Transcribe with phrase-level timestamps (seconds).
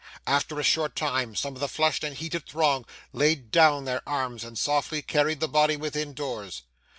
[0.25, 4.43] After a short time some of the flushed and heated throng laid down their arms
[4.43, 6.63] and softly carried the body within doors.